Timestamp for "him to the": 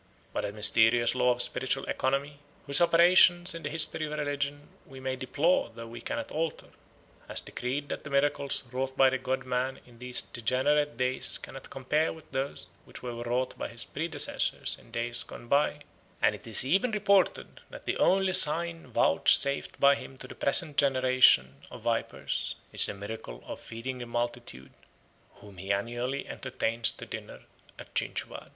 19.93-20.33